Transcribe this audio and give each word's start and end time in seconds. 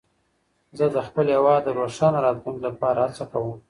زه 0.77 0.85
د 0.95 0.97
خپل 1.07 1.25
هېواد 1.35 1.61
د 1.65 1.69
روښانه 1.79 2.19
راتلونکي 2.25 2.61
لپاره 2.67 2.99
هڅه 3.05 3.23
کوم. 3.31 3.57